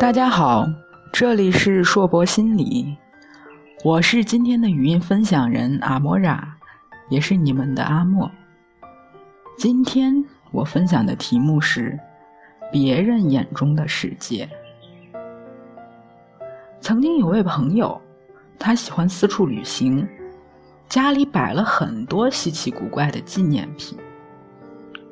[0.00, 0.66] 大家好，
[1.12, 2.96] 这里是硕博心理，
[3.84, 6.56] 我是今天的语音分享人阿莫拉，
[7.10, 8.28] 也是你们的阿莫。
[9.58, 12.00] 今天我分享的题目是
[12.72, 14.48] 别人眼中的世界。
[16.80, 18.00] 曾经有位朋友，
[18.58, 20.08] 他喜欢四处旅行，
[20.88, 23.98] 家里摆了很多稀奇古怪的纪念品。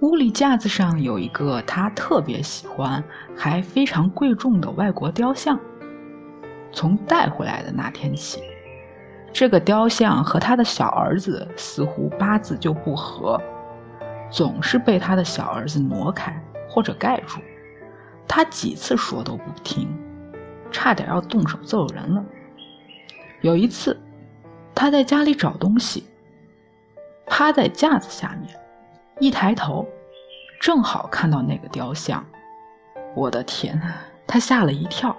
[0.00, 3.02] 屋里架子上有一个他特别喜欢、
[3.36, 5.58] 还非常贵重的外国雕像。
[6.72, 8.40] 从带回来的那天起，
[9.32, 13.40] 这个雕像和他的小儿子似乎八字就不合，
[14.30, 16.40] 总是被他的小儿子挪开
[16.70, 17.40] 或者盖住。
[18.28, 19.88] 他几次说都不听，
[20.70, 22.24] 差点要动手揍人了。
[23.40, 23.98] 有一次，
[24.76, 26.04] 他在家里找东西，
[27.26, 28.54] 趴在架子下面。
[29.20, 29.84] 一抬头，
[30.60, 32.24] 正好看到那个雕像，
[33.16, 33.94] 我的天呐，
[34.28, 35.16] 他吓了一跳，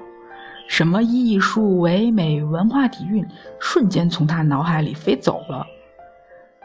[0.70, 3.28] 什么艺术唯美、文化底蕴，
[3.60, 5.66] 瞬间从他脑海里飞走了。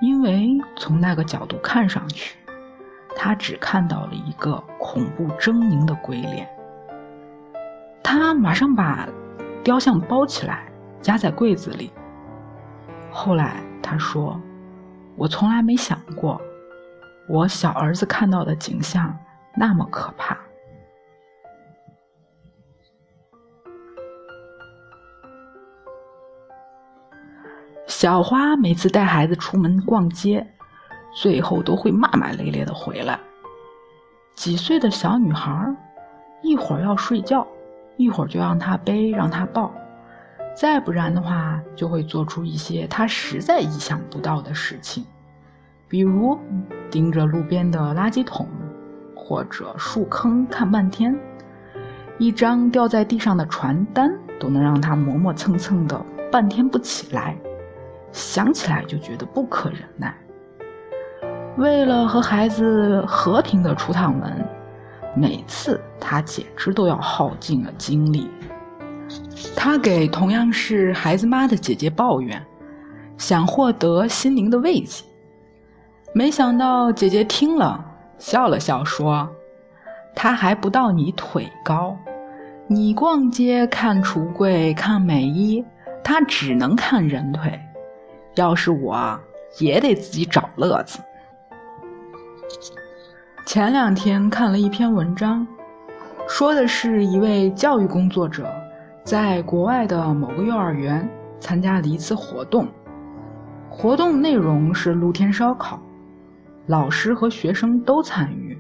[0.00, 2.36] 因为从那个角度看上去，
[3.16, 6.48] 他只看到了一个恐怖狰狞的鬼脸。
[8.02, 9.08] 他马上把
[9.64, 10.66] 雕像包起来，
[11.00, 11.92] 夹在柜子里。
[13.10, 14.40] 后来他说
[15.16, 16.40] ：“我从来没想过。”
[17.26, 19.16] 我小儿子看到的景象
[19.56, 20.38] 那么可怕。
[27.86, 30.46] 小花每次带孩子出门逛街，
[31.14, 33.18] 最后都会骂骂咧咧的回来。
[34.34, 35.74] 几岁的小女孩，
[36.42, 37.46] 一会儿要睡觉，
[37.96, 39.72] 一会儿就让她背，让她抱，
[40.54, 45.06] 再不然的话，就会做出一些她实在意想不到的事情。
[45.94, 46.36] 比如
[46.90, 48.48] 盯着路边的垃圾桶
[49.14, 51.16] 或者树坑看半天，
[52.18, 55.96] 一张掉在地上的传单都能让他磨磨蹭蹭的
[56.32, 57.36] 半天不起来，
[58.10, 60.12] 想起来就觉得不可忍耐。
[61.58, 64.44] 为了和孩子和平的出趟门，
[65.14, 68.28] 每次他简直都要耗尽了精力。
[69.54, 72.44] 他给同样是孩子妈的姐姐抱怨，
[73.16, 75.04] 想获得心灵的慰藉。
[76.16, 77.84] 没想到姐姐听了，
[78.18, 79.28] 笑了笑说
[80.14, 81.96] ：“他还不到你腿高，
[82.68, 85.64] 你逛街看橱柜看美衣，
[86.04, 87.60] 他只能看人腿。
[88.36, 89.18] 要是我，
[89.58, 91.00] 也得自己找乐子。”
[93.44, 95.44] 前两天看了一篇文章，
[96.28, 98.46] 说的是一位教育工作者
[99.02, 101.08] 在国外的某个幼儿园
[101.40, 102.68] 参加了一次活动，
[103.68, 105.80] 活动内容是露天烧烤。
[106.66, 108.58] 老师和学生都参与，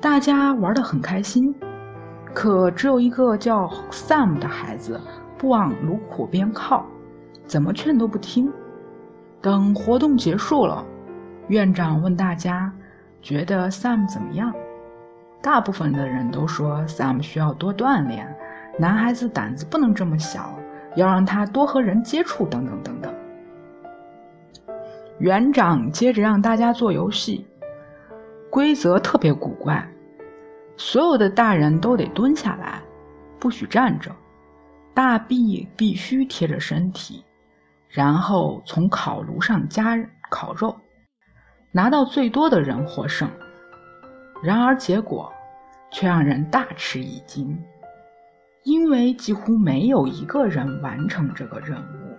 [0.00, 1.54] 大家玩得很开心。
[2.34, 5.00] 可只有一个叫 Sam 的孩子
[5.38, 6.84] 不往炉火边靠，
[7.46, 8.52] 怎么劝都不听。
[9.40, 10.84] 等活动结束了，
[11.46, 12.72] 院长问大家
[13.22, 14.52] 觉得 Sam 怎么样？
[15.40, 18.26] 大部分的人都说 Sam 需要多锻炼，
[18.76, 20.52] 男孩子胆子不能这么小，
[20.96, 23.14] 要让他多和人接触，等等等等。
[25.20, 27.46] 园长接着让大家做游戏，
[28.50, 29.86] 规则特别古怪，
[30.78, 32.80] 所有的大人都得蹲下来，
[33.38, 34.10] 不许站着，
[34.94, 37.22] 大臂必须贴着身体，
[37.90, 39.94] 然后从烤炉上夹
[40.30, 40.74] 烤肉，
[41.70, 43.28] 拿到最多的人获胜。
[44.42, 45.30] 然而结果
[45.90, 47.62] 却让人大吃一惊，
[48.62, 52.16] 因为几乎没有一个人完成这个任务。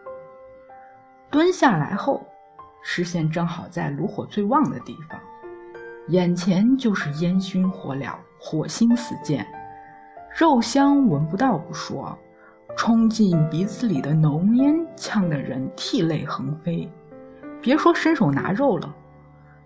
[1.31, 2.23] 蹲下来后。
[2.81, 5.19] 视线正好在炉火最旺的地方，
[6.07, 9.45] 眼前就是烟熏火燎、火星四溅，
[10.37, 12.17] 肉香闻不到不说，
[12.75, 16.91] 冲进鼻子里的浓烟呛得人涕泪横飞。
[17.61, 18.95] 别说伸手拿肉了，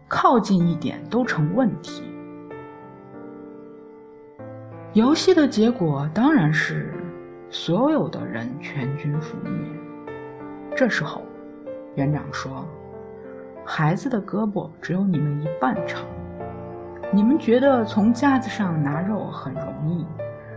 [0.09, 2.03] 靠近一点都成问题。
[4.91, 6.94] 游戏的结果当然是
[7.50, 9.51] 所有的人全军覆灭。
[10.75, 11.21] 这时候，
[11.95, 12.68] 园长说。
[13.67, 16.06] 孩子的胳膊只有你们一半长，
[17.12, 20.06] 你们觉得从架子上拿肉很容易，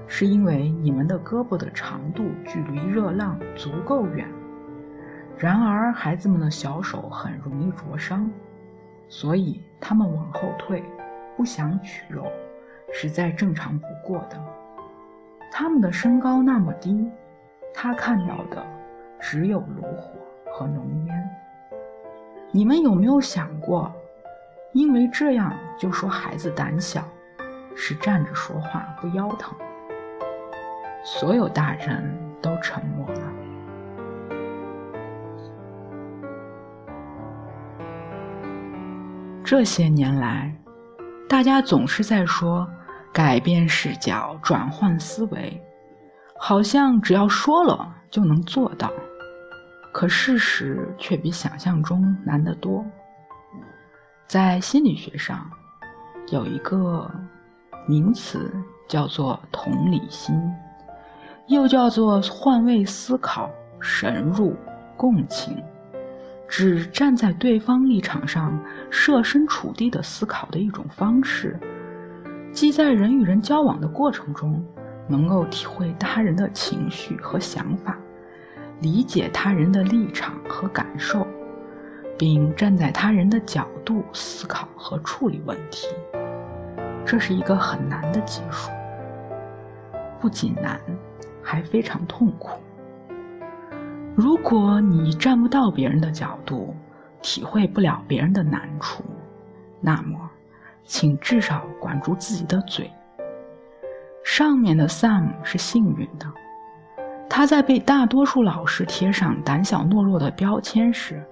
[0.06, 4.28] 是因为你们的胳膊的长度距离热浪足够远。
[5.38, 8.30] 然而，孩子们的小手很容易灼伤，
[9.08, 10.84] 所以他们往后退，
[11.34, 12.26] 不想取肉，
[12.92, 14.36] 是再正常不过的。
[15.50, 17.10] 他们的身高那么低，
[17.72, 18.62] 他看到的
[19.18, 20.12] 只有炉火
[20.52, 21.17] 和浓烟。
[22.50, 23.92] 你们有没有想过，
[24.72, 27.04] 因为这样就说孩子胆小，
[27.76, 29.54] 是站着说话不腰疼？
[31.04, 33.20] 所有大人都沉默了。
[39.44, 40.54] 这些年来，
[41.28, 42.68] 大家总是在说
[43.12, 45.62] 改变视角、转换思维，
[46.38, 48.90] 好像只要说了就能做到。
[49.92, 52.84] 可事实却比想象中难得多。
[54.26, 55.50] 在心理学上，
[56.30, 57.10] 有一个
[57.86, 58.50] 名词
[58.86, 60.34] 叫做同理心，
[61.46, 63.50] 又叫做换位思考、
[63.80, 64.54] 深入
[64.96, 65.56] 共情。
[66.46, 68.58] 指站在对方立场上
[68.90, 71.60] 设身处地的思考的一种方式，
[72.52, 74.64] 即在人与人交往的过程中，
[75.06, 77.98] 能够体会他人的情绪和想法，
[78.80, 81.26] 理解他人的立场和感受，
[82.16, 85.88] 并站在他人的角度思考和处理问题。
[87.04, 88.70] 这是一个很难的技术，
[90.20, 90.80] 不仅难，
[91.42, 92.60] 还非常痛苦。
[94.14, 96.74] 如果你站不到别人的角度，
[97.22, 99.02] 体会不了别人的难处，
[99.80, 100.18] 那么，
[100.84, 102.90] 请至少管住自己的嘴。
[104.22, 106.26] 上面的 Sam 是幸运的，
[107.38, 111.24] 他在被大多数老师贴上胆小懦弱的标签时，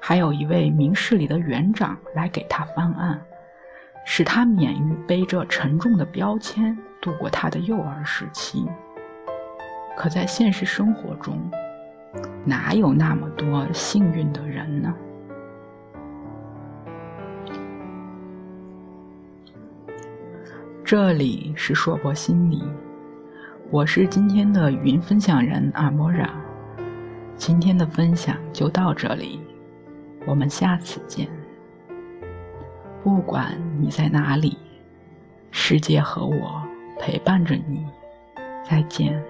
[0.00, 3.20] 还有一位明事理的园长来给他翻案，
[4.04, 8.64] 使他免于背着沉重的标签度过他的幼儿时期。
[9.96, 11.36] 可在现实生活中，
[12.44, 14.94] 哪有那么多幸运的人呢？
[20.84, 22.62] 这里是硕博心理，
[23.72, 26.28] 我是今天的语音分享人阿莫拉。
[27.36, 29.40] 今天的分享就到这里，
[30.26, 31.28] 我们下次见。
[33.04, 34.58] 不管你在哪里，
[35.52, 36.60] 世界和我
[36.98, 37.86] 陪伴着你。
[38.68, 39.22] 再见。